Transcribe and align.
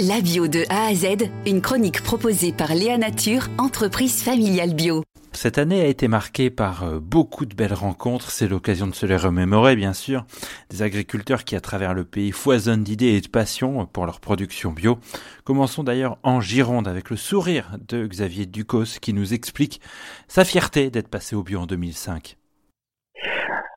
La 0.00 0.20
bio 0.20 0.48
de 0.48 0.64
A 0.70 0.86
à 0.86 0.94
Z, 0.94 1.30
une 1.46 1.60
chronique 1.60 2.02
proposée 2.02 2.52
par 2.52 2.74
Léa 2.74 2.98
Nature, 2.98 3.42
entreprise 3.58 4.24
familiale 4.24 4.74
bio. 4.74 5.04
Cette 5.30 5.56
année 5.56 5.82
a 5.82 5.86
été 5.86 6.08
marquée 6.08 6.50
par 6.50 6.82
euh, 6.82 6.98
beaucoup 6.98 7.46
de 7.46 7.54
belles 7.54 7.74
rencontres, 7.74 8.32
c'est 8.32 8.48
l'occasion 8.48 8.88
de 8.88 8.94
se 8.94 9.06
les 9.06 9.16
remémorer 9.16 9.76
bien 9.76 9.92
sûr, 9.92 10.26
des 10.68 10.82
agriculteurs 10.82 11.44
qui 11.44 11.54
à 11.54 11.60
travers 11.60 11.94
le 11.94 12.04
pays 12.04 12.32
foisonnent 12.32 12.82
d'idées 12.82 13.14
et 13.14 13.20
de 13.20 13.28
passion 13.28 13.86
pour 13.86 14.04
leur 14.04 14.18
production 14.18 14.72
bio. 14.72 14.98
Commençons 15.44 15.84
d'ailleurs 15.84 16.18
en 16.24 16.40
Gironde 16.40 16.88
avec 16.88 17.08
le 17.08 17.16
sourire 17.16 17.76
de 17.86 18.04
Xavier 18.04 18.46
Ducos 18.46 18.98
qui 19.00 19.12
nous 19.12 19.32
explique 19.32 19.80
sa 20.26 20.44
fierté 20.44 20.90
d'être 20.90 21.08
passé 21.08 21.36
au 21.36 21.44
bio 21.44 21.60
en 21.60 21.66
2005. 21.66 22.36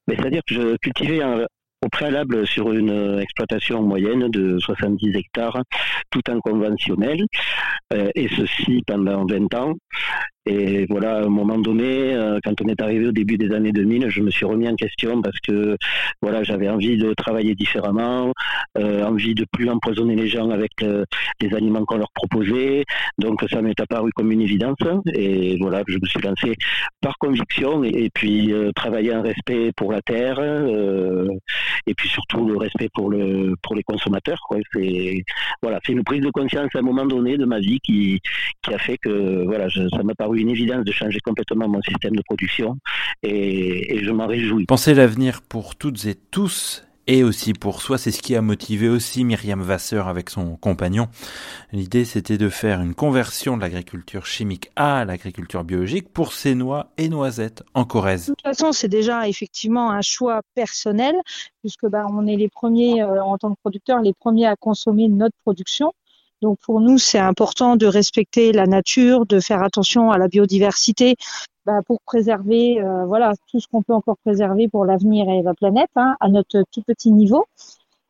C'est-à-dire 0.08 0.42
que 0.48 0.56
je 0.56 0.78
cultivais 0.78 1.22
un, 1.22 1.46
au 1.86 1.90
préalable 1.90 2.48
sur 2.48 2.72
une 2.72 3.20
exploitation 3.20 3.82
moyenne 3.84 4.30
de 4.30 4.58
70 4.60 5.16
hectares, 5.16 5.62
tout 6.10 6.22
en 6.30 6.40
conventionnel, 6.40 7.26
euh, 7.94 8.10
et 8.16 8.28
ceci 8.30 8.84
pendant 8.86 9.26
20 9.26 9.54
ans. 9.56 9.74
Et 10.48 10.86
voilà, 10.90 11.18
à 11.18 11.24
un 11.24 11.30
moment 11.30 11.58
donné, 11.58 12.16
euh, 12.16 12.40
quand 12.42 12.54
on 12.62 12.70
est 12.70 12.82
arrivé 12.82 13.08
au 13.08 13.12
début 13.12 13.38
des 13.38 13.54
années 13.54 13.74
2000, 13.74 14.10
je 14.10 14.22
me 14.22 14.32
suis 14.32 14.46
remis 14.46 14.70
en 14.70 14.76
question 14.76 15.22
parce 15.22 15.38
que 15.40 15.76
voilà, 16.22 16.44
j'avais 16.44 16.70
envie 16.70 16.98
de 16.98 17.14
travailler 17.14 17.54
différemment, 17.54 18.32
euh, 18.78 19.04
envie 19.04 19.36
de 19.36 19.46
plus 19.52 19.70
empoisonner 19.70 20.16
les 20.16 20.28
gens 20.28 20.50
avec 20.50 20.72
euh, 20.84 21.04
les 21.42 21.54
aliments 21.54 21.84
qu'on 21.84 21.98
leur 21.98 22.12
proposait. 22.14 22.86
Donc 23.18 23.44
ça 23.50 23.62
m'est 23.62 23.80
apparu 23.80 24.12
comme 24.16 24.32
une 24.32 24.42
évidence. 24.42 24.78
Et 25.14 25.58
voilà, 25.60 25.84
je 25.86 25.98
me 26.02 26.08
suis 26.08 26.22
lancé 26.22 26.54
par 27.02 27.18
conviction 27.18 27.84
et, 27.84 28.10
puis 28.14 28.54
travailler 28.76 29.14
en 29.14 29.22
respect 29.22 29.72
pour 29.76 29.92
la 29.92 30.02
terre 30.02 30.40
et 30.40 31.28
puis 31.98 32.08
surtout 32.08 32.46
le 32.46 32.58
respect 32.58 32.90
pour 32.94 33.10
le 33.10 33.56
pour 33.62 33.76
les 33.76 33.84
consommateurs. 33.84 34.40
C'est 34.74 35.24
voilà, 35.62 35.80
c'est 35.86 35.92
une 35.92 36.04
prise 36.04 36.22
de 36.22 36.30
conscience 36.30 36.70
à 36.76 36.80
un 36.80 36.84
moment 36.84 37.06
donné 37.06 37.38
de 37.38 37.46
ma 37.46 37.60
vie 37.60 37.80
qui 37.82 38.22
qui 38.62 38.74
a 38.74 38.78
fait 38.78 38.98
que 38.98 39.44
voilà, 39.46 39.70
ça 39.70 40.04
m'a 40.04 40.16
paru 40.16 40.40
une 40.40 40.50
évidence 40.50 40.86
de 40.86 40.92
changer 40.92 41.20
complètement 41.20 41.68
mon 41.68 41.82
système 41.82 42.16
de 42.16 42.22
production 42.22 42.78
et, 43.24 44.00
je 44.04 44.12
m'en 44.12 44.28
réjouis. 44.28 44.66
Penser 44.66 44.94
l'avenir 44.94 45.42
pour 45.42 45.76
toutes 45.76 46.06
et 46.06 46.16
tous 46.16 46.86
et 47.08 47.24
aussi 47.24 47.54
pour 47.54 47.82
soi. 47.82 47.98
C'est 47.98 48.12
ce 48.12 48.22
qui 48.22 48.36
a 48.36 48.42
motivé 48.42 48.90
aussi 48.90 49.24
Myriam 49.24 49.62
Vasseur 49.62 50.08
avec 50.08 50.30
son 50.30 50.56
compagnon. 50.58 51.08
L'idée, 51.72 52.06
c'était 52.06 52.38
de 52.38 52.50
faire 52.50 52.82
une 52.82 52.94
conversion 52.94 53.58
de 53.58 53.62
l'agriculture 53.62 54.26
chimique 54.26 54.70
à 54.76 55.06
l'agriculture 55.06 55.64
biologique 55.64 56.10
pour 56.10 56.34
ses 56.34 56.56
noix 56.56 56.92
et 56.98 57.10
noisettes 57.10 57.64
en 57.74 57.86
Corrèze. 57.86 58.28
De 58.28 58.34
toute 58.34 58.42
façon, 58.42 58.72
c'est 58.72 58.88
déjà 58.88 59.28
effectivement 59.28 59.92
un 59.92 60.02
choix 60.02 60.42
personnel 60.54 61.16
puisque 61.62 61.88
bah, 61.88 62.06
on 62.10 62.28
est 62.28 62.36
les 62.36 62.50
premiers, 62.50 63.02
euh, 63.02 63.24
en 63.24 63.38
tant 63.38 63.52
que 63.52 63.60
producteurs, 63.62 64.02
les 64.02 64.14
premiers 64.14 64.46
à 64.46 64.56
consommer 64.56 65.08
notre 65.08 65.36
production. 65.44 65.94
Donc 66.42 66.60
pour 66.60 66.82
nous, 66.82 66.98
c'est 66.98 67.20
important 67.20 67.76
de 67.76 67.88
respecter 67.88 68.52
la 68.52 68.68
nature, 68.68 69.26
de 69.26 69.40
faire 69.40 69.64
attention 69.64 70.12
à 70.12 70.18
la 70.18 70.28
biodiversité 70.28 71.16
bah, 71.68 71.82
pour 71.86 72.00
préserver 72.00 72.82
euh, 72.82 73.06
voilà 73.06 73.34
tout 73.52 73.60
ce 73.60 73.68
qu'on 73.68 73.84
peut 73.84 73.94
encore 73.94 74.16
préserver 74.24 74.70
pour 74.70 74.86
l'avenir 74.86 75.28
et 75.28 75.42
la 75.42 75.54
planète 75.54 75.90
hein, 75.98 76.16
à 76.22 76.30
notre 76.30 76.64
tout 76.72 76.82
petit 76.82 77.12
niveau. 77.12 77.44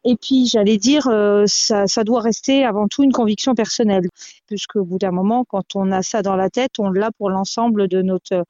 Et 0.03 0.15
puis, 0.15 0.45
j'allais 0.45 0.77
dire, 0.77 1.07
euh, 1.07 1.45
ça, 1.47 1.87
ça, 1.87 2.03
doit 2.03 2.21
rester 2.21 2.63
avant 2.63 2.87
tout 2.87 3.03
une 3.03 3.11
conviction 3.11 3.55
personnelle, 3.55 4.07
puisque 4.45 4.75
au 4.75 4.85
bout 4.85 4.99
d'un 4.99 5.09
moment, 5.09 5.43
quand 5.43 5.75
on 5.75 5.91
a 5.91 6.03
ça 6.03 6.21
dans 6.21 6.35
la 6.35 6.51
tête, 6.51 6.73
on 6.77 6.91
l'a 6.91 7.09
pour 7.17 7.31
l'ensemble 7.31 7.87
de 7.87 8.03
notre 8.03 8.45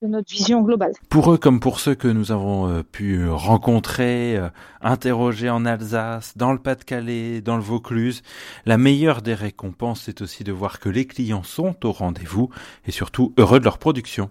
de 0.00 0.08
notre 0.08 0.32
vision 0.32 0.62
globale. 0.62 0.92
Pour 1.08 1.32
eux 1.32 1.38
comme 1.38 1.60
pour 1.60 1.78
ceux 1.80 1.94
que 1.94 2.08
nous 2.08 2.30
avons 2.30 2.68
euh, 2.68 2.82
pu 2.82 3.28
rencontrer, 3.28 4.40
interroger 4.80 5.50
en 5.50 5.64
Alsace, 5.64 6.36
dans 6.36 6.52
le 6.52 6.58
Pas-de-Calais, 6.58 7.40
dans 7.40 7.56
le 7.56 7.62
Vaucluse, 7.62 8.22
la 8.64 8.78
meilleure 8.78 9.22
des 9.22 9.34
récompenses 9.34 10.02
c'est 10.04 10.22
aussi 10.22 10.44
de 10.44 10.52
voir 10.52 10.78
que 10.78 10.88
les 10.88 11.06
clients 11.06 11.44
sont 11.44 11.74
au 11.84 11.92
rendez-vous 11.92 12.48
et 12.86 12.92
surtout 12.92 13.32
heureux 13.38 13.58
de 13.58 13.64
leur 13.64 13.78
production. 13.78 14.30